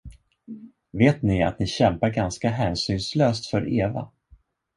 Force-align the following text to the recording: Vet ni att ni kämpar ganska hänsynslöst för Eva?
Vet 0.93 1.21
ni 1.23 1.43
att 1.43 1.59
ni 1.59 1.67
kämpar 1.67 2.09
ganska 2.09 2.49
hänsynslöst 2.49 3.45
för 3.47 3.73
Eva? 3.73 4.09